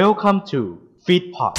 [0.00, 0.60] Welcome to
[1.06, 1.54] Feedpot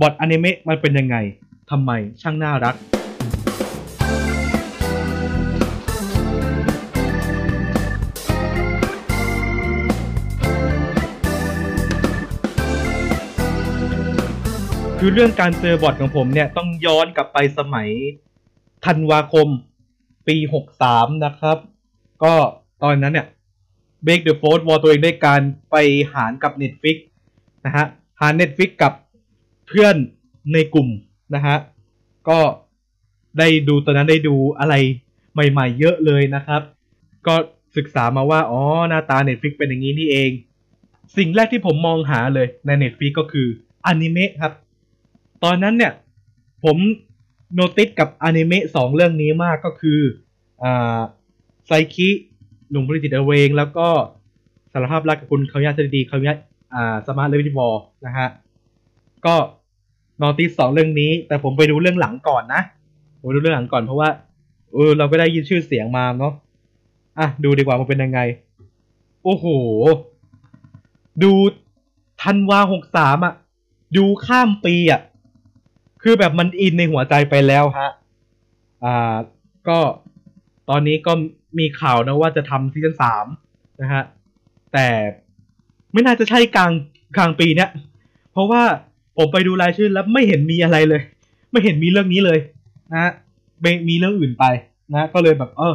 [0.00, 1.16] บทอนิเมะมันเป็นยังไง
[1.70, 2.74] ทำไมช่างน่ารัก
[15.02, 17.88] คือเรื่องการเจอบอทของผมเนี่ยต้องย้อนกลับไปสมัย
[18.86, 19.48] ธันวาคม
[20.28, 20.36] ปี
[20.80, 21.58] 63นะครับ
[22.24, 22.34] ก็
[22.82, 23.26] ตอนนั้นเนี่ย
[24.04, 25.76] Break the Fourth Wall ตัวเองได้การไป
[26.14, 26.96] หารกับ Netflix
[27.66, 27.86] นะฮะ
[28.20, 28.92] หาร Netflix กับ
[29.66, 29.96] เพื่อน
[30.52, 30.88] ในกลุ่ม
[31.34, 31.56] นะฮะ
[32.28, 32.40] ก็
[33.38, 34.74] ได้ดูตอนนั้นได้ดูอะไร
[35.32, 36.62] ใหม่ๆ เยอะเลยนะครับ
[37.26, 37.34] ก็
[37.76, 40.30] ศึกษามาว่า อ๋อ หน้าตา Netflix เป็นอย่างนี้นี่เอง
[41.16, 43.46] สิ่งแรกที่ผมมองหาเลยใน Netflix ก็คือ
[43.86, 44.54] อนิเมะครับ
[45.44, 45.92] ตอนนั้นเนี่ย
[46.64, 46.76] ผม
[47.54, 50.00] notice กับอนิเมะสองเรื่องนี้มากก็คือ
[50.62, 51.00] อ่า
[51.66, 52.08] ไซคิ
[52.70, 53.88] หนุ่มพลังจิตอลเวง แล้วก็
[54.72, 56.34] สารภาพรักกับคุณคางุยะซะดีๆ คางุยะ
[56.74, 57.74] อ่าซามะ Love is War
[58.06, 58.28] นะฮะ
[59.26, 59.34] ก็
[60.20, 62.62] notice สองเรื่องนี้ แต่ผมไปดูเรื่องหลังก่อนนะ
[63.20, 64.08] ผมดูเรื่องหลังก่อนเพราะว่า
[64.72, 66.32] เออเราก็ได้ยินชื่อเสียงมาเนาะ
[67.18, 68.20] อะดูดีกว่ามันเป็นยังไง
[69.24, 69.46] โอ้โห
[71.22, 71.32] ดู
[72.22, 73.34] ธันวาหกสามอะ
[73.96, 75.00] ดูข้ามปีอะ
[76.02, 77.90] คือแบบมันอินในหัวใจไปแล้วฮะ
[78.84, 79.14] อ่า
[79.68, 79.78] ก็
[80.70, 81.12] ตอนนี้ก็
[81.58, 83.26] มีข่าวนะว่าจะทำซีซั่นสาม
[83.80, 84.02] นะฮะ
[84.72, 84.88] แต่
[85.92, 86.72] ไม่น่าจะใช่กลาง
[87.16, 87.70] กลางปีเนี้ย
[88.32, 88.62] เพราะว่า
[89.16, 91.02] ผมไปดูรายชื่อแล้วไม่เห็นมีอะไรเลย
[91.50, 92.38] ไม่เห็นมีเรื่องนี้เลย
[92.92, 93.12] นะฮะ
[93.60, 94.44] ไม่มีเรื่องอื่นไป
[94.92, 95.74] นะ ก็เลยแบบ เออ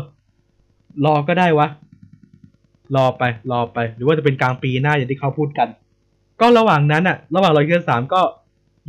[1.05, 1.67] รอก็ได้วะ
[2.95, 5.67] รอไป รอไป หรือว่าจะเป็นกลางปีหน้าอย่างที่เขาพูดกัน
[6.41, 8.21] ก็ระหว่างนั้นอะระหว่างรอซีซั่นสามก็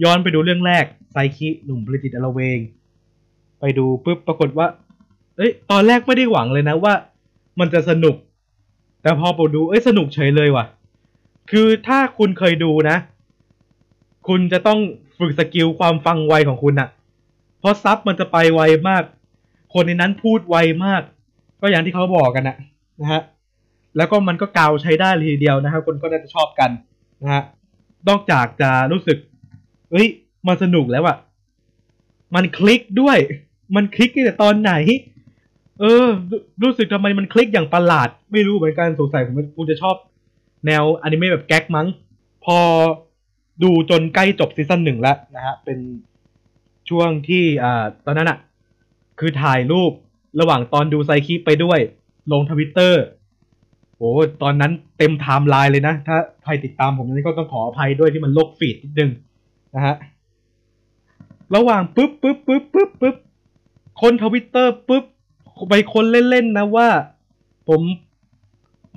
[0.03, 0.84] ย้อนไปดูเรื่องแรก
[1.19, 2.59] ไซคิหนุ่มผลิจิตอลเวง
[3.61, 4.67] ไปดูปุ๊บปรากฏว่า
[5.36, 6.95] เอ้ย ตอนแรกไม่ได้หวังเลยนะว่า
[7.61, 8.17] มันจะสนุก
[9.02, 10.64] แต่พอไปดู เอ้ย สนุกเฉยเลยว่ะ
[11.51, 12.96] คือถ้าคุณเคยดูนะ
[14.29, 14.79] คุณจะต้อง
[15.18, 16.89] ฝึกสกิลความฟังไวของคุณอะ
[17.61, 19.02] เพราะซับมันจะไปไวมาก
[19.74, 21.02] คนในนั้นพูดไวมาก
[21.61, 22.57] ก็อย่างที่เขาบอกกันนะ
[23.01, 23.23] นะฮะ
[23.96, 26.70] แล้วก็มันก็กาวใช้ได้เลยทีเดียวนะฮะ คนก็น่าจะชอบกัน
[27.23, 27.42] นะฮะ
[28.08, 29.19] นอกจากจะรู้สึก
[29.90, 30.08] เฮ้ย
[30.46, 31.17] มันสนุกแล้วอะ
[32.34, 33.18] มันคลิกด้วย
[33.77, 34.73] มันคลิกตั้งแต่ตอนไหน
[35.80, 36.07] เออ
[36.62, 39.96] รู้สึกทำไมมันคลิกอย่างประหลาด ไม่รู้เหมือนกันสงสัยผมกูจะชอบ
[40.67, 41.86] แนวอนิเมะแบบแก๊กมั้ง
[42.45, 42.58] พอ
[43.62, 45.79] ดูจนใกล้จบ season หนึ่งแล้วนะฮะ เป็น
[46.89, 48.39] ช่วงที่อ่าตอนนั้นอะ
[49.18, 49.92] คือถ่ายรูป
[50.40, 51.78] ระหว่างตอนดูไซคิไปด้วย
[52.33, 53.02] ลงทวิตเตอร์
[53.96, 54.11] โอ้
[54.42, 59.11] ตอนนั้นเต็มไทม์ไลน์เลยนะ ถ้าใครติดตามผมนี่ก็ต้องขออภัยด้วยที่มันรก feed นิดนึง
[59.74, 59.95] นะฮะ
[61.55, 63.17] ระหว่างปุ๊บปุ๊บปุ๊บปุ๊บปุ๊บ
[64.01, 65.05] คนทวิตเตอร์ปุ๊บ
[65.68, 66.89] ไปคนเล่นๆนะว่า
[67.68, 67.80] ผม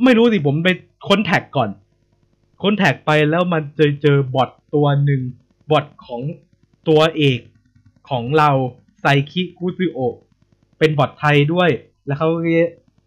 [0.04, 0.70] ไม่รู้สิผมไป
[1.08, 1.70] ค้นแท็กก่อน
[2.64, 5.22] ค้นแท็กไปแล้วมันเจอเจอบอทตัวหนึ่ง
[5.72, 6.22] บอทของ
[6.88, 7.40] ตัวเอก
[8.10, 8.50] ของเรา
[9.02, 10.00] ไซคิคุซึโอ
[10.80, 11.70] เป็นบอทไทยด้วย
[12.06, 12.30] แล้วเขา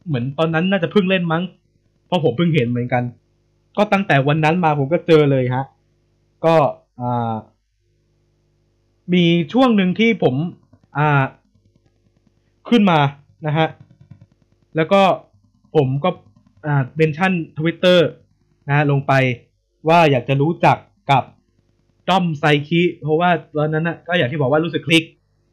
[0.07, 1.43] เหมือนตอนนั้นน่าจะเพิ่งเล่นมั้ง
[2.07, 3.03] เพราะผมเพิ่งเห็นเหมือนกัน
[3.77, 5.65] ก็ตั้งแต่วันนั้นมาผมก็เจอเลยฮะ
[6.45, 6.55] ก็
[7.01, 7.35] อ่า
[9.15, 10.35] มีช่วงหนึ่งที่ผม
[10.99, 11.23] อ่า
[12.69, 12.99] ขึ้นมา
[13.47, 13.69] นะฮะ
[14.77, 15.03] แล้วก็
[15.77, 16.11] ผมก็
[16.67, 18.09] อ่า mention Twitter
[18.69, 19.13] นะฮะลงไป
[19.89, 20.77] ว่าอยากจะรู้จัก
[21.11, 21.25] กับ
[22.09, 25.05] ด้อมไซคิ เพราะว่าตอนนั้นนะก็อย่างที่บอกว่ารู้สึกคลิก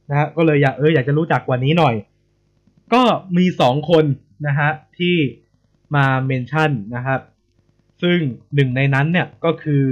[0.09, 1.95] นะฮะก็เลยอยากเอออยากจะรู้จักกว่านี้หน่อย
[2.93, 3.01] ก็
[3.37, 4.05] มีสองคน
[4.47, 5.15] นะฮะที่
[5.95, 7.21] มา mention นะครับ
[8.01, 8.19] ซึ่ง
[8.55, 9.83] หนึ่งในนั้นเนี่ยก็คือ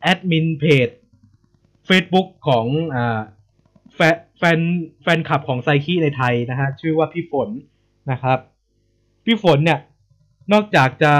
[0.00, 0.88] แอดมินเพจ
[1.88, 3.20] Facebook ของอ่า
[3.94, 4.58] แฟนแฟน
[5.02, 7.48] แฟนคลับของไซคิในไทยนะฮะชื่อว่าพี่ฝน
[8.10, 8.38] นะครับ
[9.24, 9.80] พี่ฝนเนี่ย
[10.52, 11.12] นอกจากจะ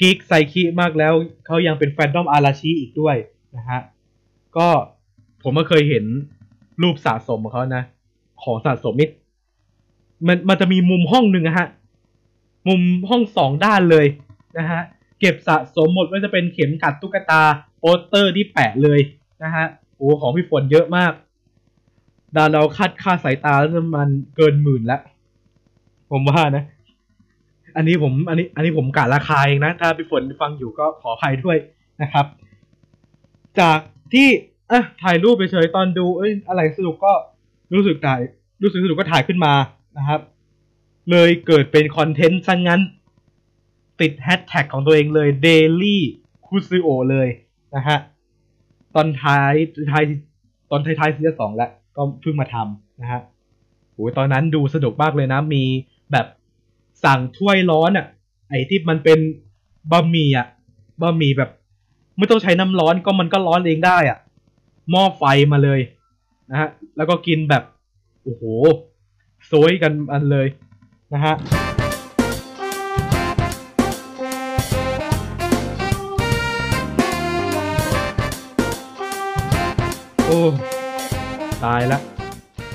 [0.00, 1.12] กิ๊กไซคิมากแล้ว
[1.46, 3.16] เขายังเป็นแฟนดอมอาราชิอีกด้วย
[3.56, 3.80] นะฮะ
[4.56, 4.68] ก็
[5.42, 6.04] ผมก็เคยเห็น
[6.82, 7.84] รูปสะสมของเขานะ
[8.42, 9.10] ของสะสมนี่
[10.26, 11.66] มันมันจะมีมุมห้องหนึ่งนะฮะ
[12.68, 12.80] มุม
[13.10, 14.06] ห้องสองด้านเลย
[14.58, 14.82] นะฮะ
[15.20, 17.42] เก็บสะสมหมดไม่ว่าจะเป็นเข็มกัดตุ๊กตา
[17.78, 19.00] โปสเตอร์ที่แปะเลย
[19.44, 19.66] นะฮะ
[19.96, 21.12] โอ้ของพี่ฝนเยอะมาก
[22.36, 25.00] ดาวเราคาดค่าสายตาแล้วมันเกินหมื่นแล้ว
[26.10, 26.64] ผมว่านะ
[27.76, 31.56] อันนี้ผมอันนี้ อันนี้ผมกะราคาเองนะ ถ้าพี่ฝนฟังอยู่ก็ขออภัยด้วย
[32.02, 32.26] นะครับ
[33.60, 33.78] จาก
[34.14, 34.28] ที่
[34.70, 37.12] อะถ่ายรูปไปเฉยตอนดู เอ้ยอะไรสนุกก็
[37.74, 38.20] รู้สึกถ่าย
[38.62, 39.54] รู้สึกสนุกก็ถ่ายขึ้นมา
[39.98, 40.20] นะครับ
[41.10, 42.80] เลยเกิดเป็นคอนเทนต์ซะงงั้น
[44.00, 45.96] ติดแฮชแท็กของตัวเองเลย daily
[46.46, 47.28] คุซึโอเลย
[47.76, 47.98] นะฮะ
[48.96, 49.52] ตอนท้าย
[49.92, 50.04] ท้าย
[50.70, 53.20] ตอนท้ายๆซีซั่นสองแล้วก็เพิ่งมาทำนะฮะ
[53.94, 55.62] โอ้ยตอนนั้นดูสนุกมากเลยนะ มี
[56.12, 56.26] แบบ
[57.04, 58.06] สั่งถ้วยร้อนอะ่ะ
[58.48, 59.18] ไอ้ที่มันเป็น
[59.92, 60.46] บะหมี่อะ
[61.02, 61.50] บะหมี่แบบ
[62.18, 64.18] ไม่ต้องใช้น้ำร้อนก็มันก็ร้อนเองได้อะ
[64.90, 65.80] หม้อไฟมาเลย
[66.50, 67.62] นะฮะ แล้วก็กินแบบ
[68.22, 68.42] โอ้โห
[69.46, 70.46] โซยกันอันเลย
[71.12, 71.34] นะฮะ
[80.28, 80.40] โอ้
[81.64, 81.98] ตายละ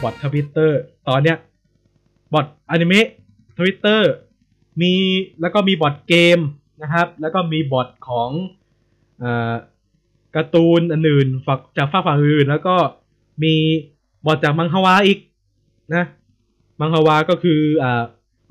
[0.01, 1.37] บอททวิตเตอร์ตอนเนี้ย
[2.33, 3.07] บอทอนิเมะ
[3.57, 4.11] ทวิตเตอร์
[4.81, 4.93] มี
[5.41, 6.39] แล้วก็มีบอทเกม
[6.81, 8.29] นะครับ แล้วก็มีบอทของ
[9.23, 9.25] อ
[10.35, 12.75] การ์ตูนอันอื่นฝักจากฝั่งฝั่งอื่น แล้วก็
[13.43, 13.55] มี
[14.25, 15.19] บอทจากมังฮวาอีก
[15.95, 16.05] นะ
[16.79, 18.03] มังฮวาก็คืออ่า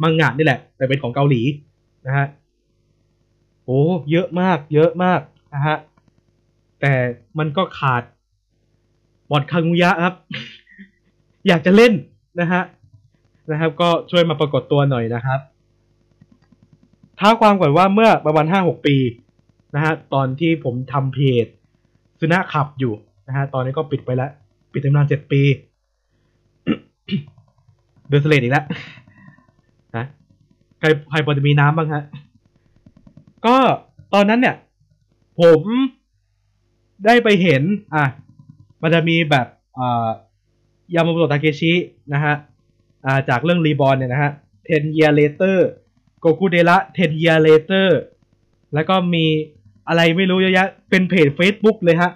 [0.03, 1.43] มังงะนี่แหละ แต่เป็นของเกาหลี
[2.07, 2.27] นะฮะ
[3.65, 3.81] โอ้
[4.11, 5.21] เยอะมาก เยอะมาก
[5.55, 5.77] นะฮะ
[6.81, 6.93] แต่
[7.39, 8.03] มันก็ขาด
[9.31, 10.15] บอดคังุยะครับ
[11.49, 11.93] อยากจะเล่น
[12.41, 12.63] นะฮะ
[13.51, 15.41] นะครับ ก็ช่วยมาปรากฏตัวหน่อยนะครับ
[17.19, 18.97] ท้าความก่อนว่าเมื่อประมาณห้าหกปี
[19.75, 21.47] นะฮะตอนที่ผมทำเพจ
[22.21, 22.93] สุนัขขับอยู่
[23.29, 24.31] นะฮะตอนนี้ก็ปิดไปแล้ว
[24.73, 25.43] ปิดตำนานเจ็ดปี
[28.09, 28.65] เดินสเลดอีกแล้ว
[29.97, 30.05] นะ
[30.79, 32.03] ใครใครพอจะมีน้ำบ้างฮะ
[33.47, 33.57] ก็
[34.15, 34.57] ตอนนั้นเนี่ย
[35.41, 35.61] ผม
[37.07, 37.63] ได้ไปเห็น
[37.95, 38.05] อะ
[38.83, 39.47] มันจะมีแบบ
[39.79, 40.09] อ่า
[40.95, 41.73] ยามาโตะตาเกชิ
[42.13, 44.33] นะฮะาจากเรื่องรีบอลเนี่ยนะฮะ
[44.69, 45.57] ten year later
[46.21, 47.89] โกคุเดระ ten year later
[48.75, 49.25] แล้วก็มี
[49.89, 52.11] อะไรไม่รู้เยอะแยะ เป็นเพจ Facebook เลยฮะ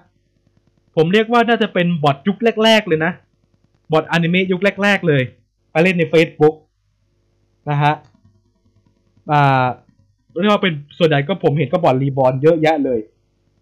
[0.97, 3.13] ผมเรียกว่าน่าจะเป็นบอทยุคแรก ๆ เลยนะ
[3.93, 5.23] บอทอนิเมะยุคแรก ๆ เลย
[5.71, 6.55] ไปเล่นใน Facebook
[7.71, 7.95] นะฮะ
[9.31, 9.67] อ่า
[10.41, 13.01] เรียกว่าเป็นส่วนใหญ่ก็ผมเห็นก็บอทรีบอลเยอะแยะเลย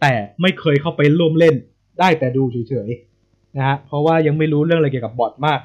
[0.01, 1.55] แต่ไม่เคยเข้าไปร่วมเล่น
[1.99, 5.61] ได้แต่ดูเฉยๆนะฮะเพราะว่ายังไม่รู้เรื่องอะไรเกี่ยวกับบอทมาก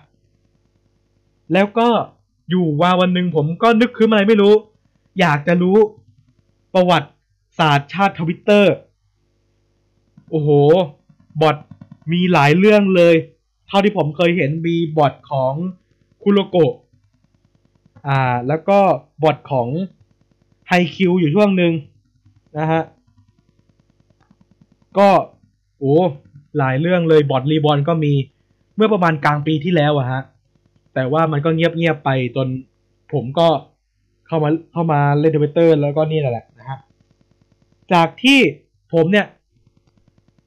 [1.53, 1.87] แล้วก็
[2.49, 4.53] อยู่ว่าวันหนึ่งผมก็นึกขึ้นอะไรไม่รู้
[5.19, 5.77] อยากจะรู้
[6.73, 7.09] ประวัติ
[7.59, 8.73] ศาสตร์ชาติทวิตเตอร์
[10.29, 10.49] โอ้โห
[11.41, 11.57] บอท
[12.11, 13.15] มีหลายเรื่องเลย
[13.67, 15.53] เท่าที่ผมเคยเห็นมีบอทของ
[16.23, 16.73] คุโรโกะ
[18.07, 18.79] อ่า แล้วก็
[19.23, 19.67] บอทของ
[20.67, 21.73] ไฮคิวอยู่ช่วงหนึ่ง
[22.57, 22.81] นะฮะ
[24.97, 25.09] ก็
[25.79, 25.95] โอ้
[26.57, 28.13] หลายเรื่องเลยบอทรีบอร์นก็มี
[28.75, 30.21] เมื่อประมาณกลางปีที่แล้วอะฮะ
[30.93, 32.47] แต่ว่ามันก็เงียบๆไปจน
[33.13, 33.47] ผมก็
[34.27, 36.79] เข้ามาเข้ามาเล่นทวิตเตอร์แล้วก็นี่แหละนะฮะ
[37.93, 38.39] จากที่
[38.93, 39.27] ผมเนี่ย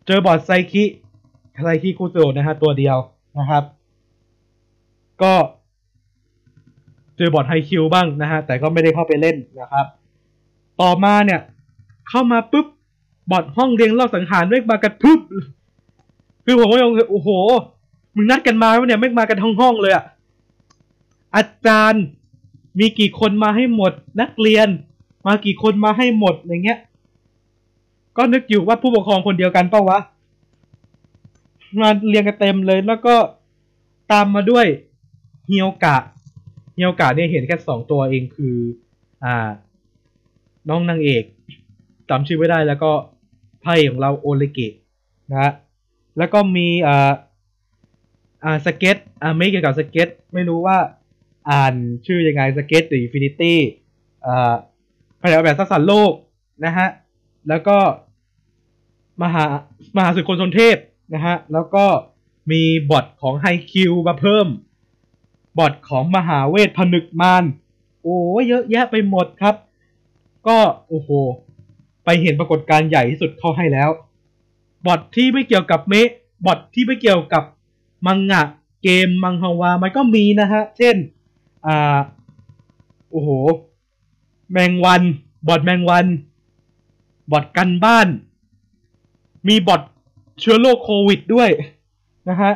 [0.06, 0.85] เจอบอทไซคิ
[1.65, 2.97] ไซคิคูโตนะฮะ ตัวเดียว
[3.38, 3.65] นะครับ
[5.23, 5.35] ก็
[7.17, 9.87] เจอบอทไฮคิวบ้างนะฮะ แต่ก็ไม่ได้เข้าไปเล่นนะครับ
[10.81, 11.41] ต่อมาเนี่ย
[12.09, 12.67] เข้ามาปุ๊บ
[13.31, 15.20] บอทห้องเรียงรอบสังหารเมกมากันปุ๊บ
[16.44, 17.28] คือผมก็ยังโอ้โห
[18.14, 20.05] มึงนัดกันมาไหมเนี่ยไม่มากันทั้งห้องเลยอะ
[21.37, 22.05] อาจารย์
[22.78, 24.69] มีกี่คนมาให้หมด นักเรียน
[25.26, 26.78] มากี่คนมาให้หมดอย่างเงี้ย
[28.17, 29.99] ก็นึกอยู่ว่าผู้ปกครองคนเดียวกันเปล่าวะ
[31.81, 33.16] มาเรียงกันเต็มเลยแล้วก็
[34.12, 34.66] ตามมาด้วย
[35.46, 35.96] เฮียวกะ
[36.75, 38.56] เฮียวกะเนี่ยเห็นแค่สองตัวเองคือ
[39.25, 39.49] อ่า
[40.69, 41.25] น้องนางเอก
[42.11, 42.93] จำชื่อไม่ได้แล้วก็
[43.62, 44.73] ไพ่ของเราโอเลเกะ
[45.31, 45.53] นะฮะ
[46.19, 47.11] แล้วก็มีอ่า
[48.45, 50.79] อ่าสเก็ตอ่าไม่เกี่ยวกับสเก็ตไม่รู้ว่า
[51.50, 51.75] อ่าน
[52.07, 53.59] ชื่อยังไงสเก็ตหรืออินฟินิตี้
[54.26, 54.52] อ่า
[55.23, 56.12] พยาแบบสักสันโลก
[56.64, 56.88] นะฮะ
[57.49, 57.79] แล้วก็
[59.23, 59.45] มหา
[59.97, 60.76] มหาสุดคนชนเทพ
[61.14, 61.85] นะฮะแล้วก็
[62.50, 64.47] มีบอทของไฮคิวมาเพิ่ม
[65.59, 67.45] บอทของมหาเวทผนึกมาร
[68.02, 69.55] โอ้เยอะแยะไปหมดครับ
[70.47, 71.11] ก็โอ้โห
[72.23, 73.90] เห็นปรากฏการณ์ใหญ่ที่สุดเข้าให้แล้ว
[74.87, 76.09] บอทที่ไม่เกี่ยวกับเมะ
[76.47, 77.45] บอทที่ไม่เกี่ยวกับ
[78.07, 78.43] มังงะ
[78.83, 80.97] เกมมังฮวา มันก็มีนะฮะ เช่น
[81.67, 81.99] อ่า
[83.11, 83.31] โอ้โห
[84.52, 85.02] แมงวัน
[85.49, 86.07] บอทแมงวัน
[87.33, 88.09] บอทกันบ้าน
[89.49, 89.83] มีบอท
[90.40, 91.50] เชื้อโรคโควิดด้วย
[92.29, 92.52] นะฮะ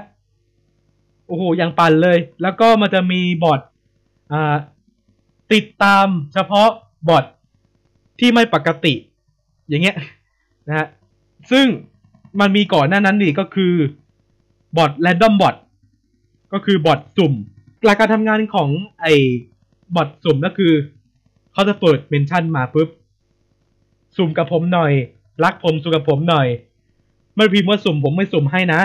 [1.27, 3.61] โอ้โห อยังปั่นเลย แล้วก็มันจะมีบอท
[4.33, 4.55] อ่า
[5.53, 6.69] ติดตามเฉพาะ
[7.09, 7.25] บอท
[8.21, 8.95] ที่ไม่ปกติ
[9.69, 9.97] อย่างเงี้ย
[10.69, 10.87] นะฮะ
[11.51, 11.67] ซึ่ง
[12.41, 13.73] มันมีก่อนหน้านั้นนี่ก็คือ
[14.77, 15.57] บอทแรนดอมบอท
[16.53, 17.33] ก็คือบอทสุ่ม
[17.85, 18.69] หลักการทำงานของ
[19.01, 19.13] ไอ้
[19.97, 20.73] บอทสุ่มก็คือ
[21.53, 22.89] เขาจะเปิดเมนชั่นมาปุ๊บ
[24.17, 24.93] สุ่มกับผมหน่อย
[25.45, 26.47] รักผมสุ่มกับผมหน่อย
[27.37, 28.81] ไม่พิมพ์ว่าสุ่มผมไม่สุ่มให้นะ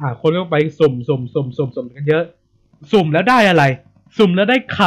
[0.00, 2.24] อ่า คนก็ไปสุ่มสุ่มสุ่มสุ่มสุ่มกันเยอะ
[2.92, 3.64] สุ่มแล้วได้อะไร
[4.18, 4.78] สุ่มแล้วได้ค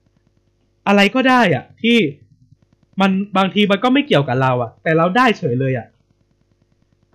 [0.00, 1.96] ำอะไรก็ได้อะ ที่
[3.00, 5.86] มันบางทีมันก็ไม่เกี่ยวกับเราอะแต่เราได้เฉยเลยอะ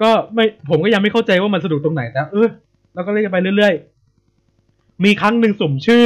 [0.01, 2.47] ก็ไม่ผมก็ยังไม่เข้าใจว่ามันสนุกตรงไหนแต่เออ
[2.93, 6.05] เราก็เล่นไปเรื่อยๆ มีครั้งหนึ่งสุ่มชื่อ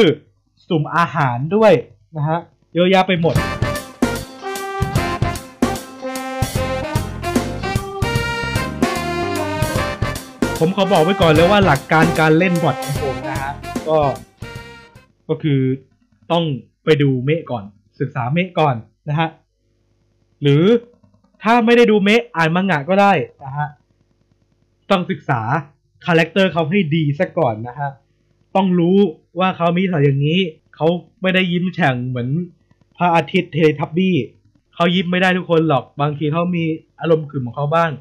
[0.69, 1.73] สุ่มอาหารด้วย
[2.15, 2.39] นะฮะ
[2.73, 3.35] เยอะแยะไปหมด
[10.59, 13.51] ผมขอบอกไว้ก่อนเลยว่าหลักการการเล่นบอทของผมนะฮะ
[13.89, 13.99] ก็
[15.29, 15.59] ก็คือ
[16.31, 16.43] ต้อง
[16.85, 17.63] ไปดูเมะก่อน
[17.99, 18.75] ศึกษาเมะก่อน
[19.09, 19.29] นะฮะ
[20.43, 20.63] หรือ
[21.43, 23.67] ถ้าไม่ได้ดูเมะอ่านมังงะก็ได้นะฮะ
[24.91, 25.41] ต้องศึกษา
[26.05, 27.89] character เขาให้ดีซะก่อนนะฮะ
[28.55, 28.97] ต้องรู้
[29.39, 30.39] ว่าเขามีสัยอย่างนี้
[30.75, 30.87] เขา
[31.21, 32.29] ไม่ได้ยิ้มแฉ่งเหมือน
[32.97, 34.17] พระอาทิตย์เททับบี้
[34.75, 36.63] เขายิ้มไม่ได้ทุกคนหรอกบางทีเขามี
[36.99, 37.91] อารมณ์ขึมของเขาบ้าง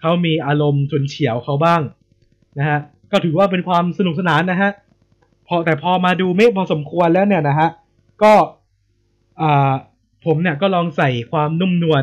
[0.00, 1.80] เขามีอารมณ์ฉุนเฉียวเขาบ้าง
[2.58, 2.78] นะฮะ
[3.10, 4.70] ก็ถือว่าเป็นความสนุกสนานนะฮะ
[5.48, 7.68] พอแต่พอมาดูเมฆพอสมควรแล้วเนี่ยนะฮะ
[8.22, 8.32] ก็
[9.40, 9.72] อ่า
[10.26, 12.02] ผมเนี่ยก็ลองใส่ความนุ่มนวล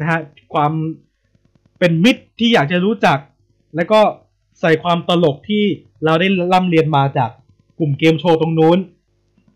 [0.00, 0.20] นะฮะ
[0.54, 0.72] ความ
[1.78, 3.18] เป็นมิตรที่อยากจะรู้จัก
[3.76, 4.00] แล้วก็
[4.60, 5.64] ใส่ความตลกที่
[6.04, 7.30] เราได้ร่ำเรียนมาจาก
[7.78, 8.78] กลุ่มเกมโชว์ตรงนู้น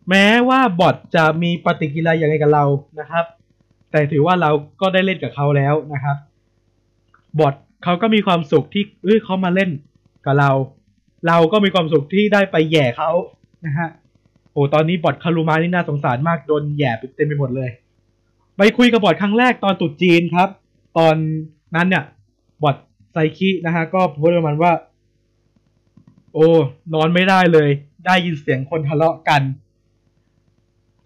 [0.09, 2.64] แม้ว่าบอทจะมีปฏิกิริยาอย่างไรกับเรา
[3.00, 3.25] นะครับ
[3.90, 6.16] แต่ถือว่าเราก็ได้เล่นกับเขาแล้วนะครับ
[7.38, 7.54] บอท
[7.85, 9.71] เขาก็มีความสุขที่เอ้ยเขามาเล่น
[10.26, 10.50] กับเรา
[11.26, 13.11] เราก็มีความสุขที่ได้ไปแย่เขา
[13.66, 13.88] นะฮะ
[14.52, 17.71] โอ้ตอนนี้บอทคารุมานี่น่าสงสารมากโดนแย่เต็มไปหมดเลย
[18.64, 20.49] ไปคุยกับบอทครั้งแรกตอนตรุษจีนครับ
[20.99, 21.14] ตอน
[21.75, 22.04] นั้นเนี่ย
[22.62, 22.76] บอท
[23.12, 24.73] ไซคินะฮะก็พูดประมาณว่า
[26.35, 26.49] โอ้
[26.95, 27.69] นอนไม่ได้เลย
[28.07, 29.42] ได้ยินเสียงคนทะเลาะกัน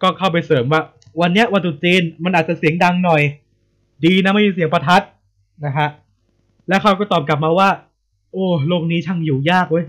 [0.01, 0.81] ก็เข้าไปเสริมว่า
[1.21, 3.21] วันเนี้ยวันตรุษจีนมันอาจจะเสียงดังหน่อย
[4.05, 5.03] ดีนะไม่มีเสียงประทัด
[5.65, 5.87] นะฮะ
[6.67, 7.69] แล้วเขาก็ตอบกลับมาว่า
[8.31, 9.85] โอ้โลกนี้ช่างอยู่ยากเว้ย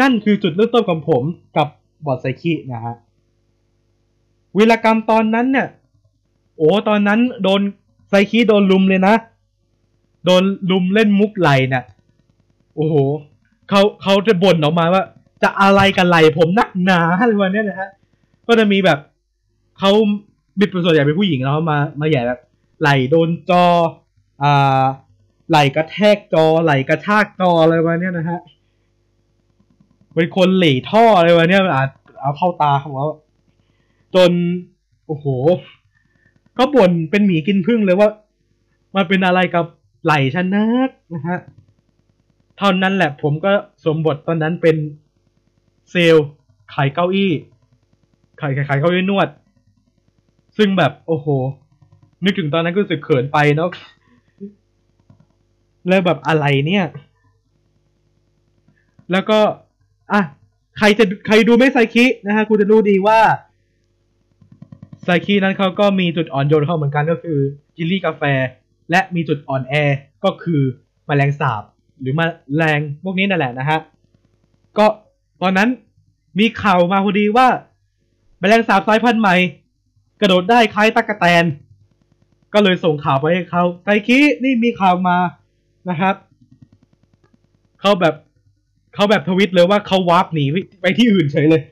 [0.00, 1.22] นั่นคือจุดเริ่มต้นของผม
[1.56, 1.68] กับ
[2.06, 2.94] บอดไซคินะฮะ
[4.56, 5.68] วิรกรรมตอนนั้นเนี่ย
[6.56, 7.60] โอ้ตอนนั้นโดน
[8.08, 9.14] ไซคิโดนลุมเลยนะ
[10.24, 11.84] โดนลุมเล่นมุกไหลเนี่ย
[12.76, 12.94] โอ้โห
[13.68, 15.02] เขาเขาจะบ่นออกมาว่า
[15.42, 17.90] จะอะไรกันไหลผมนักหนาอะไรวันนี้นะฮะ
[18.46, 18.98] ก็จะมีแบบ
[19.78, 19.90] เขา
[20.58, 22.40] บิดเป็นส่วนใหญ่เป็นผู้หญิงแล้วมามาใหญ่แบบ
[22.80, 23.64] ไหลโดนจอ
[24.42, 24.84] อ่า
[25.50, 28.40] ไหลกระแทกจอ ไหลกระชากจออะไรวะเนี่ยนะฮะ
[30.14, 31.88] เป็นคนหล่ท่ออะไรวะเนี่ยอาจ
[32.20, 33.08] เอาเข้าตาเของเขา
[34.14, 34.32] จน
[35.06, 35.26] โอ้โห
[36.58, 38.08] ก็บ่นเป็นหมีกินพึ่งเลยว่า
[38.96, 39.64] มันเป็นอะไรกับ
[40.04, 41.38] ไหลฉันนักนะฮะ
[42.58, 43.52] เท่านั้นแหละผมก็
[43.84, 44.76] สมบทตอนนั้นเป็น
[45.90, 46.16] เซล
[46.74, 47.32] ขายเก้าอี้
[48.40, 49.28] ขายขายขายเก้าอี้นวด
[50.56, 51.26] ซึ่งแบบโอ้โห
[52.24, 53.70] นึกถึงตอนนั้นก็รู้สึกเขินไปเนาะ
[55.88, 56.84] เลยแบบอะไรเนี่ย
[59.12, 59.38] แล้วก็
[60.12, 60.22] อะ
[60.78, 63.20] ใครจะใครดูไม่ไซคินะฮะ คุณจะรู้ดีว่า
[65.04, 67.38] ไซคินั้นเขาก็มีจุดอ่อนโยนเข้าเหมือนกันก็คือ
[67.76, 68.22] จิลลี่กาแฟ
[68.90, 69.74] และมีจุดอ่อนแอ
[70.24, 70.62] ก็คือ
[71.08, 71.62] มแมลงสาบ
[72.00, 72.20] หรือม
[72.56, 73.78] แมลงพวกนี้นั่นแหละนะฮะ
[74.78, 74.86] ก็
[75.42, 75.68] ตอนนั้น
[76.38, 77.46] มีข่าวมาพอดีว่า
[78.40, 79.36] แมลงสาบสายพันธุ์ใหม่
[80.20, 81.44] กระโดดได้คล้ายตะกะแตน
[82.54, 85.18] ก็เลยส่งข่าวไปให้เขาไซคินี่มีข่าวมา
[85.90, 86.14] นะครับ
[87.80, 88.14] เขาแบบ
[88.94, 90.44] เขาแบบทวิตเลยว่าเขา warp หนี
[90.82, 91.62] ไปที่อื่นเฉยเลย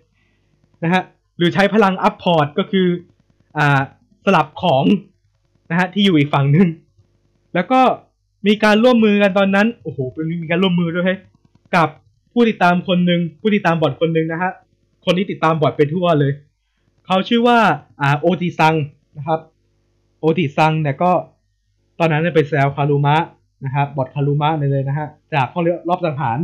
[0.84, 1.02] นะฮะ
[1.36, 2.86] หรือใช้พลัง apport ก็คือ
[3.56, 3.80] อ่า
[4.24, 4.84] สลับของ
[5.70, 6.68] นะฮะที่อยู่อีกฝั่งหนึ่ง
[7.54, 7.80] แล้วก็
[8.46, 11.16] มีการร่วมมือกันตอนนั้นโอ้โหเป็นมีการร่วมมือด้วย
[11.76, 11.88] กับ
[12.32, 14.50] ผู้ติดตามคนหนึ่งผู้ติดตามบอทคนหนึ่งนะฮะ
[15.04, 16.32] คนนี้ติดตามบอทไปทั่วเลย
[17.06, 17.58] เขาชื่อว่า
[18.00, 18.74] อ่าโอติซัง
[19.16, 19.40] นะครับ
[20.20, 21.12] โอติซังเนี่ยก็
[21.98, 23.16] ตอนนั้นไปแซวคารุมะ
[23.64, 26.38] นะครับบอทคารุมะเลยนะฮะจากห้องรอบสังหาร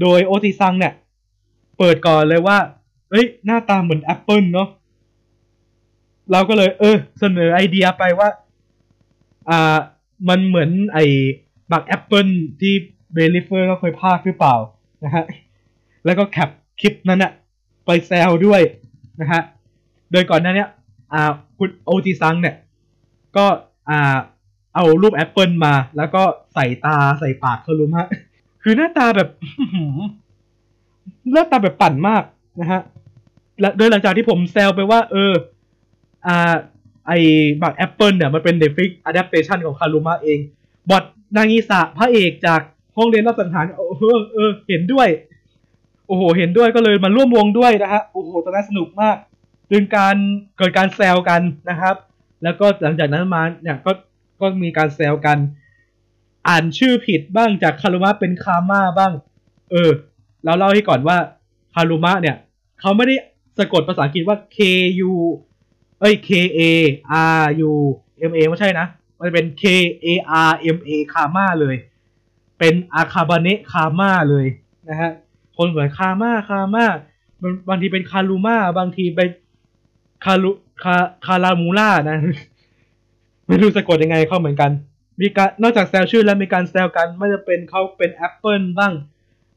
[0.00, 0.92] โดยโอติซังเนี่ย
[1.78, 2.58] เปิดก่อนเลยว่า
[3.10, 4.68] เอ้ยหน้าตาเหมือนแอปเปิลเนาะ
[6.32, 8.28] เราก็เลย เออ เสนอไอเดียไปว่า
[9.50, 9.78] อ่า
[10.28, 11.04] มันเหมือนไอ้
[11.72, 12.28] บักแอปเปิล
[12.60, 12.72] ที่
[13.12, 14.54] เบลิเฟอร์ก็เคยพากย์หรือเปล่า
[15.04, 15.24] นะฮะ
[16.04, 17.32] แล้วก็แคปคลิปนั้นอะ
[17.86, 18.60] ไปแซวด้วย
[19.20, 19.42] นะฮะ
[20.12, 20.66] โดยก่อนหน้านี้
[21.12, 21.22] อ่า
[21.58, 22.56] คุณโอติซังเนี่ย
[23.36, 23.46] ก็
[23.90, 24.16] อ่า
[24.74, 26.22] เอารูปแอปเปิลมา แล้วก็
[26.54, 28.08] ใส่ตาใส่ปากเขารู้ฮะ
[28.62, 29.28] คือหน้าตาแบบ
[31.32, 32.22] หน้าตาแบบปั่นมาก
[32.60, 32.80] นะฮะ
[33.60, 35.32] และโดยหลังจากที่ผมแซวไปว่า เออ
[36.26, 36.54] อ่า
[37.06, 37.18] ไอ้
[37.62, 40.38] บักแอปเปิลเนี่ยมันเป็นเดฟิกอะดัปเ t ชันของคารุมะเอง
[40.90, 41.04] บอท
[41.36, 42.60] นางอีสะพระเอกจาก
[42.96, 43.82] ห้องเรียนรับสังหารเอ
[44.16, 45.08] อเออ เห็นด้วย
[46.06, 49.16] โอ้โห เห็นด้วยก็เลยมาร่วมวงด้วยนะฮะโอ้โหตอนนั้นสนุกมาก
[49.70, 50.16] จึงการ
[50.58, 51.94] เกิดการแซวกันนะครับ
[52.42, 53.92] แล้วก็หลังจากนั้นมาเนี่ยก็
[54.40, 55.38] ก็มีการแซวกัน
[56.48, 59.12] อ่านชื่อผิดบ้างจากคารุมะเป็นคาม่าบ้าง
[59.70, 59.90] เออ
[60.44, 61.16] เราเล่าให้ก่อนว่า
[61.74, 62.36] คารุมะเนี่ย
[62.80, 63.14] เขาไม่ได้
[63.58, 64.58] สะกดภาษาอังกฤษว่า K
[65.10, 65.12] U
[66.00, 66.60] เอ้ย K A
[67.40, 67.72] R U
[68.30, 69.64] M A ไม่ใช่นะ มันจะเป็น K
[70.04, 70.06] A
[70.48, 71.76] R M A คาม่าเลย
[72.58, 74.46] เป็นอาคาบาเนะคาม่าเลย
[74.88, 75.10] นะฮะ
[75.56, 76.84] คนเหมือนคาม่าคาม่า
[77.68, 79.28] บางทีเป็นคารูมาบางทีเป็น
[80.24, 80.50] คารุ
[80.82, 82.18] คาคารามูล่านะ
[83.46, 84.70] ไม่รู้สะกดยังไงเข้าเหมือนกัน
[85.20, 88.92] มีการนอกจากแซวชื่อแล้วมีการแซวกันไม่จะเป็นเขาเป็นแอปเปิลบ้าง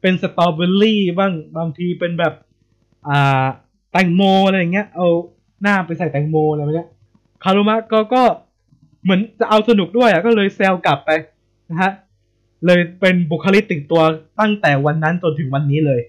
[0.02, 2.34] เป็นสตรอเบอรี่บ้างบางทีเป็นแบบ
[3.08, 3.46] อ่า
[3.92, 5.08] แตงโมอะไรอย่างเงี้ย เอา
[5.64, 6.88] หน้าไปใส่แตงโมอะไรแบบนี้
[7.44, 8.24] คารุมะก็ก็
[9.04, 11.10] เหมือนจะเอาสนุกด้วยอะก็เลยแซวกลับไป
[11.70, 11.92] นะฮะ
[12.66, 14.02] เลยเป็นบุคลิกติดตัว
[14.40, 16.02] ตั้งแต่วันนั้นจนถึงวันนี้เลย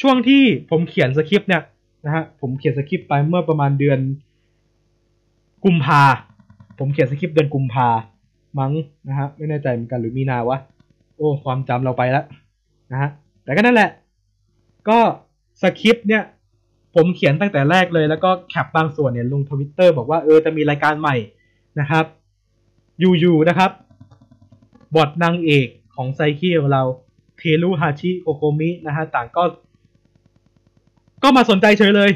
[0.00, 1.62] ช่วงที่ผมเขียนสคริปต์เนี่ย
[2.04, 3.98] นะฮะผมเขียนสคริปต์ไปเมื่อประมาณเดือน
[5.64, 6.02] กุมภา
[6.78, 7.88] ผมเขียนสคริปต์เดือนกุมภา
[8.58, 8.72] มั้ง
[9.08, 10.58] นะฮะไม่แน่ใจเหมือนกันหรือมีนาวะ
[11.16, 12.24] โอ้ความจำเราไปแล้ว
[12.92, 13.10] นะฮะ
[13.44, 13.90] แต่ก็นั่นแหละ
[14.88, 14.98] ก็
[15.62, 16.22] สคริปต์เนี่ย
[16.96, 21.16] ผมเขียนตั้งแต่แรกเลย แล้วก็แคปบางส่วนเนี่ยลงทวิตเตอร์บอกว่าเออจะมีรายการใหม่
[21.80, 22.04] นะครับ
[23.00, 23.70] อยู่ๆนะครับ
[24.94, 26.82] บอทนางเอกของไซคิของเรา
[27.38, 29.44] เทรุฮาชิโกโกมินะฮะต่างก็
[31.22, 32.10] ก็มาสนใจเฉยเลย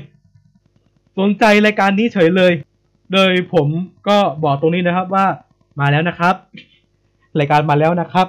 [1.19, 2.53] สนใจรายการนี้เฉยเลย
[3.13, 3.69] โดยผม
[4.09, 5.27] ก็บอกตรงนี้นะครับว่า
[5.81, 6.35] มาแล้วนะครับ
[7.39, 8.27] รายการมาแล้วนะครับ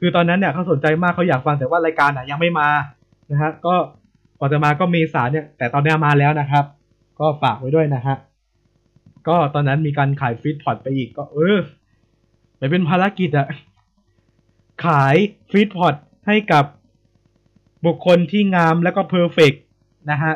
[0.00, 2.68] คือตอนนั้นเนี่ยเขาสนใจมากเขาอยากฟังแต่ว่ารายการอะยังไม่มา
[3.30, 3.74] นะฮะก็
[4.38, 6.64] ก่อนจะมาก็เมษาเนี่ย แต่ตอนนี้มาแล้วนะครับ
[7.20, 8.16] ก็ฝากไว้ด้วยนะฮะ
[9.28, 11.58] ก็ตอนนั้นมีการขายฟีดพอร์ตไปอีกก็ เออ
[12.58, 13.46] ไปเป็นภารกิจอะ
[14.86, 15.16] ขาย
[15.50, 15.94] ฟีดพอร์ต
[16.26, 16.64] ให้กับ
[17.86, 19.52] บุคคลที่งามแล้วก็ perfect
[20.10, 20.32] นะฮะ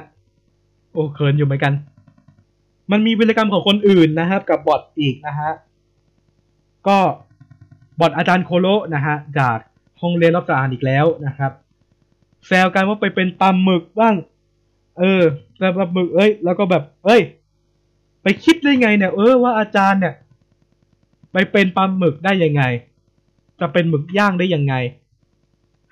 [0.92, 1.72] โอ้เขินอยู่เหมือนกัน
[2.90, 5.50] มันมีวิรกรรมของคนอื่นนะครับ กับบอทอีกนะฮะ
[6.88, 6.98] ก็
[8.00, 9.58] บอทอาจารย์โคโลนะฮะ จาก
[10.00, 11.52] ห้องเรียนรับสารอีกแล้วนะครับ
[12.46, 14.14] แซวกันว่าไปเป็นปลาหมึกบ้าง
[14.98, 15.22] เออ
[15.58, 17.20] แต่ปลาหมึกเอ้ย แล้วก็แบบ เอ้ย
[18.22, 20.14] ไปคิดได้ไงเนี่ย เออว่าอาจารย์เนี่ย
[21.32, 22.62] ไปเป็นปลาหมึกได้ยังไง
[23.60, 24.74] จะเป็นหมึกย่างได้ยังไง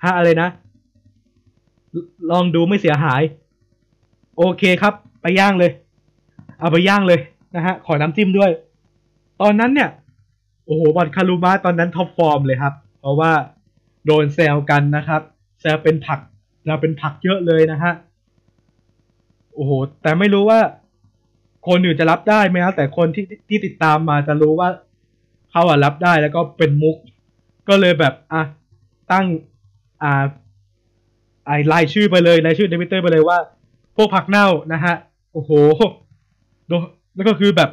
[0.03, 0.49] ฮะอะไรนะ
[2.31, 3.21] ลองดูไม่เสียหาย
[4.37, 5.71] โอเคครับ ไปย่างเลย
[6.59, 7.19] เอาไปย่างเลย
[7.55, 8.51] นะฮะ ขอน้ำจิ้มด้วย
[9.41, 9.89] ตอนนั้นเนี่ย
[10.65, 13.31] โอ้โหบอทคารุมะตอนนั้น top form เลยครับ เพราะว่า
[14.05, 15.21] โดนแซวกันนะครับ
[15.61, 16.19] แซวเป็นผัก
[16.69, 17.93] เราเป็นผักเยอะเลยนะฮะ
[19.53, 20.59] โอ้โหแต่ไม่รู้ว่า
[21.67, 24.69] คนอื่นจะรับได้ไหมครับแต่คนที่ที่ติดตามมาจะรู้ว่า
[25.51, 26.97] เขาอะรับได้แล้วก็เป็นมุก
[27.69, 28.41] ก็เลยแบบอะ
[29.11, 29.25] ตั้ง
[30.03, 30.23] อ่า
[31.45, 33.37] ไอรายชื่อไปเลยรายชื่อในวิตเตอร์ไปเลยว่า
[33.95, 34.95] พวกผักเน่านะฮะ
[35.33, 35.51] โอ้โห
[36.67, 37.69] แล้วก็คือแบบ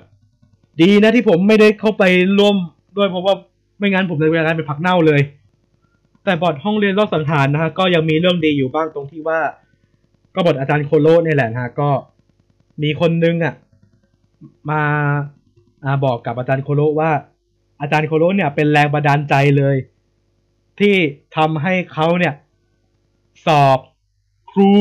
[0.82, 2.04] ดีนะที่ผมไม่ได้เข้าไป
[2.38, 2.56] ร่วม
[2.96, 3.34] ด้วยเพราะว่า
[3.78, 5.20] ไม่งั้นผมจะกลายเป็นผักเน่าเลย
[6.26, 9.40] แต่บอดห้องเรียนรอบสังหารนะฮะก็ยังมีเรื่องดีอยู่บ้างตรงที่ว่า
[10.34, 11.90] ก็บอดอาจารย์โคโลนี่แหละนฮะก็
[12.82, 13.54] มีคนนึงอะ
[14.70, 14.82] มา
[15.84, 17.10] อาบอกกับอาจารย์โคโลว่า
[17.80, 19.76] อาจารย์โคโลเนี่ยเป็นแรงบันดาลใจเลย
[20.80, 20.94] ที่
[21.36, 22.34] ทำให้เขาเนี่ย
[23.46, 23.78] สอบ
[24.52, 24.72] ครู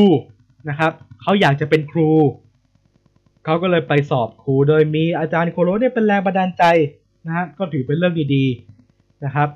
[0.68, 2.10] นะครับเขาอยากจะเป็นครู
[3.44, 6.64] เขาก็เลยไปสอบครูโดยมีอาจารย์โคโรเนี่ยเป็นแรงบันดาลใจ
[7.26, 9.48] นะฮะก็ถือเป็นเรื่องดีๆนะครับ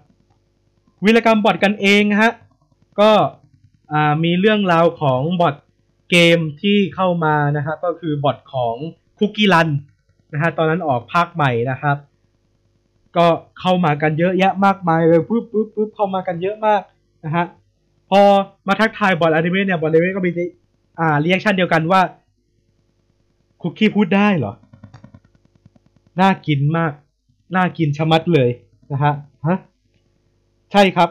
[1.04, 2.32] วิรกรรมบอทกันเองฮะ
[3.00, 3.10] ก็
[4.24, 5.56] มีเรื่องราวของบอท
[6.10, 8.74] เกมที่เข้ามานะครับก็คือบอทของ
[9.18, 9.68] คุกกี้รัน
[10.32, 11.96] นะฮะตอนนั้นออกภาคใหม่นะครับ
[13.16, 13.26] ก็
[13.60, 16.82] เข้ามากันเยอะแยะมากมายเลยปุ๊บปุ๊บปุ๊บเข้ามากันเยอะมาก
[17.24, 17.46] นะฮะ
[18.10, 18.20] พอ
[18.68, 20.30] มาทักทายบอทอนิเมะเนี่ยบอทอนิเมะก็มี
[20.98, 22.00] อ่า reaction เดียวกันว่า
[23.62, 24.52] คุกกี้พูดได้เหรอ
[26.20, 26.92] น่ากินมาก
[27.56, 28.50] น่ากินชะมัดเลย
[28.92, 29.12] นะฮะ
[29.46, 29.58] ฮะ
[30.72, 31.10] ใช่ครับ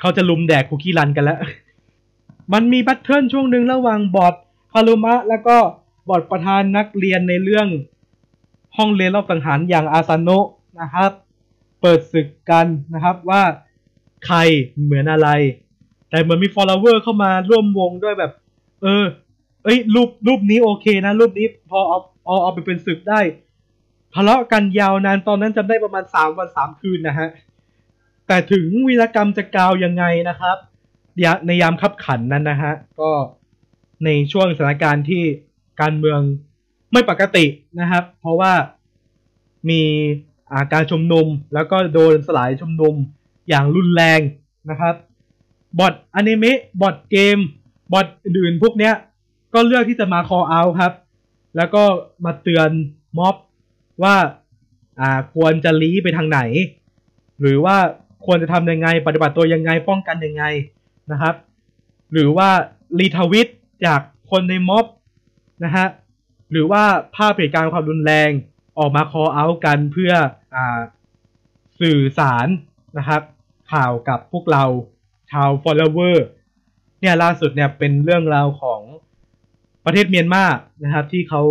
[0.00, 1.38] เขาจะรุมแดกคุกกี้รันกันแล้ว
[2.52, 4.34] มันมี battle ช่วงหนึ่งระหว่างบอท
[4.72, 5.56] คารุมะ แล้วก็
[6.08, 7.68] บอทประธานนักเรียนในเรื่อง
[8.76, 10.46] ห้องเรียนรอบสังหารอย่างอาซาโนะ
[10.80, 11.10] นะครับ
[11.80, 13.42] เปิดศึกกันนะครับว่า
[14.26, 14.38] ใคร
[14.84, 15.28] เหมือนอะไร
[16.10, 18.32] แต่เหมือนมี follower เข้ามาร่วมวงด้วยแบบ
[18.82, 19.04] เออ
[19.64, 23.20] เอ้ยรูปรูปนี้โอเคนะ รูปนี้พอเอาเอาเอาไปเป็นศึกได้
[24.14, 27.28] ทะเลาะกันยาวนานตอนนั้นจำได้ประมาณสามวันสามคืนนะฮะ
[28.26, 30.56] แต่ถึงวีรกรรมจะกาวยังไงนะครับ
[31.46, 33.10] ในยามขับขันนั้นนะฮะก็
[34.04, 35.22] ในช่วงสถานการณ์ที่
[35.80, 36.20] การเมือง
[36.92, 37.44] ไม่ปกติ
[37.80, 38.52] นะครับ เพราะว่า
[39.70, 39.82] มี
[40.52, 42.94] อาการชุมนุมแล้วก็โดนสลายชุมนุม
[43.48, 44.20] อย่างรุนแรง
[44.70, 44.94] นะครับ
[45.78, 47.38] บอทอนิเมะบอทเกม
[47.92, 48.94] บอทอื่นพวกเนี้ย
[49.54, 50.92] ก็เลือกที่จะมา call out ครับ
[51.56, 51.84] แล้วก็
[52.24, 52.70] มาเตือน
[53.18, 53.36] ม็อบ
[54.02, 54.16] ว่า
[55.00, 56.40] อ่าควรจะลี้ไปทางไหน
[57.40, 57.76] หรือว่า
[58.26, 60.44] ควรจะทำยังไง ปฏิบัติตัวยังไงป้องกันยังไง
[61.12, 61.34] นะครับ
[62.12, 62.48] หรือว่า
[62.98, 63.48] รีทวิต
[63.86, 64.84] จากคนในม็อบ
[65.64, 65.86] นะฮะ
[66.50, 66.82] หรือว่า
[67.16, 68.30] ภาพเหตุการณ์ความรุนแรง
[68.78, 70.12] ออกมา call out กันเพื่อ
[70.54, 70.80] อ่า
[71.80, 72.46] สื่อสาร
[72.98, 73.22] นะครับ
[73.72, 74.64] ข่าวกับพวกเรา
[75.32, 76.16] ชาว follower
[77.00, 78.80] เนี่ยล่าสุดเนี่ยเป็นเรื่องราวของ
[79.84, 80.44] ประเทศเมียนมา
[80.84, 81.42] นะครับ ที่เขา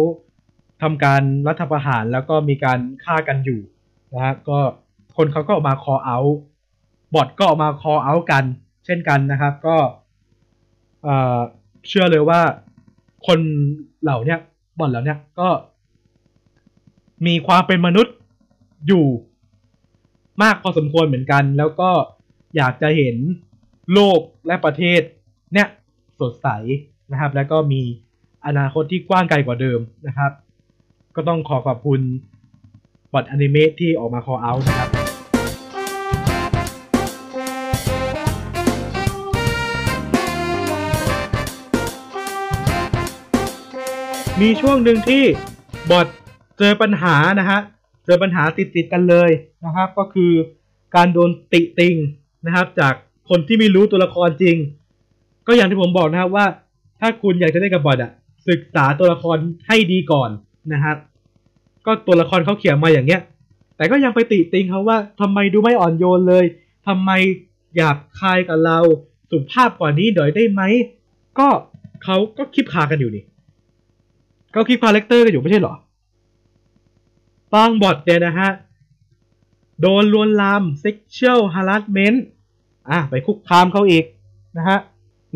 [0.81, 3.61] ทำการรัฐประหารแล้วก็มีการฆ่ากันอยู่
[4.13, 4.59] นะฮะก็
[5.17, 6.35] คนเขาก็ออกมา call out
[7.13, 8.43] บอทก็ออกมา call out กัน
[8.85, 9.77] เช่นกันนะครับก็
[11.87, 12.41] เชื่อเลยว่า
[13.27, 13.39] คน
[14.03, 14.35] เหล่านี้
[14.79, 15.49] บอทเหล่านี้ก็
[17.25, 18.15] มีความเป็นมนุษย์
[18.87, 19.05] อยู่
[20.43, 21.89] มากพอสมควรเหมือนกัน แล้วก็
[22.55, 23.15] อยากจะเห็น
[23.93, 25.01] โลกและประเทศ
[25.53, 25.67] เนี่ย
[26.19, 26.47] สดใส
[27.11, 27.81] นะครับ แล้วก็มี
[28.45, 30.31] อนาคตที่กว้างไกลกว่าเดิมนะครับ
[31.15, 32.01] ก็ต้องขอขอบคุณ
[33.13, 35.00] บอทอนิเมะที่ออกมา call out นะครับ
[44.41, 45.23] มีช่วงหนึ่งที่
[45.89, 46.07] บอท
[46.59, 47.59] เจอปัญหานะฮะ
[48.05, 49.29] เจอปัญหาติดติดกันเลย
[49.65, 50.31] นะครับ ก็คือ
[50.95, 51.95] การโดนติติง
[52.45, 52.93] นะครับ จาก
[53.29, 54.57] คนที่ไม่รู้ตัวละครจริง
[55.47, 56.45] ก็อย่างที่ผมบอกนะครับว่า
[56.99, 58.11] ถ้าคุณอยากจะได้กับบอทอะ
[58.49, 60.29] ศึกษาตัวละครให้ดีก่อน
[60.73, 60.97] นะครับ
[61.85, 63.21] ก็ตัวละครเขาเขียนมาอย่างเงี้ย
[63.77, 66.45] แต่ก็ยังไปติติงเขาว่าทำไมดูไม่อ่อนโยนเลย
[66.87, 67.11] ทำไม
[67.75, 68.79] หยาบคายกับเรา
[69.31, 70.61] สุภาพกว่านี้หน่อยได้ไหม
[71.39, 71.47] ก็
[72.03, 73.23] เขาก็ keep คากันอยู่นี่
[74.53, 75.73] ก็ keep character กันอยู่ไม่ใช่หรอ
[77.53, 78.49] บางบอทเนี่ยนะฮะ
[79.81, 82.19] โดนลวนลาม sexual harassment
[82.89, 84.05] อะ ไปคุกคามเขาอีก
[84.57, 84.79] นะฮะ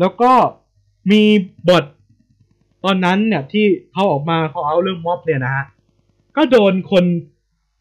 [0.00, 0.32] แล้วก็
[1.10, 1.22] มี
[1.68, 1.84] บอท
[2.84, 5.64] ตอนนั้นเนี่ยที่เขาออกมาเขาเอาเรื่องม็อบเนี่ยนะฮะ
[6.36, 7.04] ก็โดนคน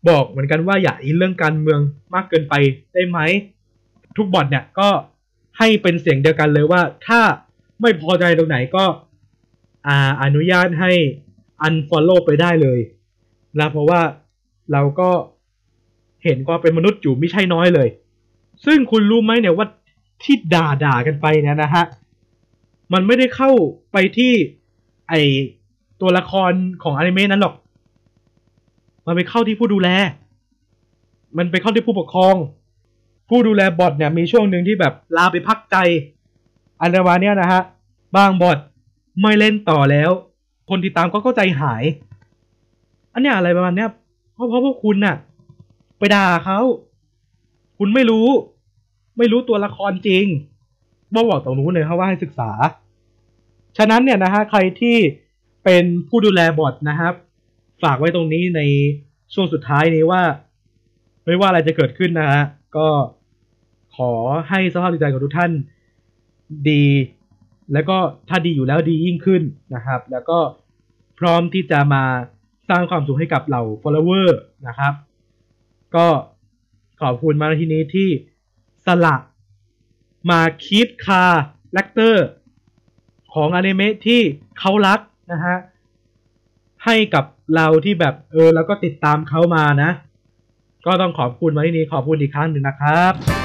[0.10, 1.80] บอกเหมือนกันว่าอย่าอินเรื่องการเมือง
[2.14, 2.54] มากเกินไป
[2.94, 3.20] ได้ไหม
[4.18, 4.90] ทุกบอทเนี่ยก็
[5.58, 7.22] ให้เป็นเสียงเดียวกันเลยว่าถ้า
[7.82, 8.86] ไม่พอใจตรงไหนก็
[9.88, 10.92] อ่าอนุญาตให้
[11.66, 12.80] unfollow ไปได้เลย
[13.60, 14.02] นะเพราะว่า
[14.72, 15.10] เราก็
[16.24, 17.88] เห็นความเป็นมนุษย์อยู่ไม่ใช่น้อยเลย
[18.66, 19.68] ซึ่งคุณรู้ไหมเนี่ยว่า
[20.24, 21.84] ที่ด่าด่ากันไปเนี่ยนะฮะ
[22.94, 23.52] มันไม่ได้เข้า
[23.94, 24.34] ไปที่
[25.10, 25.14] ไอ
[26.02, 26.52] ตัวละคร
[26.84, 27.56] ของอนิเมะนั้นหรอก
[29.06, 29.90] มันไปเข้าที่ผู้ดูแล
[31.38, 32.36] มันไปเข้าที่ผู้ปกครอง
[33.30, 35.76] ผู้ดูแลบอทเนี่ยมีช่วงหนึ่งที่แบบลาไปพักใจ
[36.82, 37.62] อันวาเนี้ยนะฮะ
[38.16, 38.58] บางบอท
[39.22, 40.12] ไม่เล่นต่อแล้ว
[40.70, 41.84] คนที่ตามก็เข้าใจหาย
[43.14, 43.90] อันเนี้ยอะไรประมาณเนี้ย
[44.34, 45.16] เพราะเพราะพวกคุณน่ะ
[45.98, 46.60] ไปด่าเขา
[47.78, 48.28] คุณไม่รู้
[49.18, 50.26] ไม่รู้ตัวละครจริง
[51.14, 52.52] บอบอกตรงนู้นเลยครับว่าให้ศึกษา
[53.78, 54.98] ฉะนั้นเนี่ยนะฮะใครที่
[55.64, 57.14] เป็นผู้ดูแลบอทนะครับ
[57.84, 58.62] ฝากไว้ตรงนี้ใน
[59.34, 60.22] ช่วงสุดท้ายนี้ว่า
[61.26, 62.44] ไม่ว่าอะไรจะเกิดขึ้นนะฮะ
[62.78, 62.88] ก็
[63.96, 64.12] ขอ
[64.50, 65.52] ให้สภาพจิตใจของทุกท่าน
[66.70, 66.84] ดี
[67.74, 67.98] แล้วก็
[68.30, 69.42] ถ้าดีอยู่แล้วดียิ่งขึ้น
[69.76, 70.40] นะครับ แล้วก็
[71.20, 72.04] พร้อมที่จะมา
[72.70, 74.28] สร้างความสุขให้กับเหล่า follower
[74.68, 74.94] นะครับ
[75.96, 76.08] ก็
[77.02, 78.10] ขอบคุณมาที่นี้ที่
[78.86, 79.16] สละ
[80.30, 82.26] มา keep character
[83.34, 84.22] ของอนิเมะที่
[84.60, 85.00] เขารัก
[85.32, 85.58] นะฮะ
[86.86, 87.26] ให้กับ
[87.56, 89.92] เราที่แบบเออแล้วก็ติดตามเขามานะ
[90.86, 93.45] ก็ต้องขอบคุณมาที่นี้ขอบคุณอีกครั้งหนึ่งนะครับ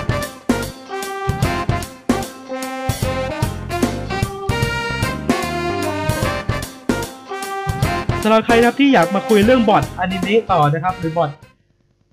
[8.23, 11.31] สำหรับใครนะครับที่อยากมาคุยเรื่องบอทอนิเมะต่อนะครับ หรือบอท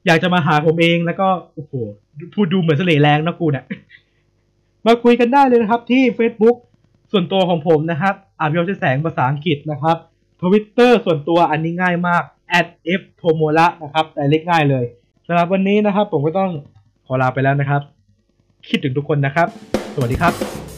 [0.06, 1.74] อยากจะมาหาผมเองแล้วก็โอ้โห
[2.36, 3.66] พูดดูเหมือนเสลแรงนะกูเนี่ย
[4.86, 6.58] มาคุยกันได้เลยนะครับที่ Facebook
[7.12, 9.98] ส่วนตัวของผมนะครับอาบยอดแสงภาษาอังกฤษนะครับ
[10.42, 12.24] ทวิตเตอร์ส่วนตัวอันนี้ง่ายมาก
[13.00, 14.86] f t o m o r a นะครับแต่เล็กง่ายเลย
[15.28, 16.52] สำหรับวันนี้นะครับ ผมก็ต้อง
[17.08, 17.82] ขอลาไปแล้วนะครับ
[18.70, 19.48] คิดถึงทุกคนนะครับ
[19.94, 20.77] สวัสดีครับ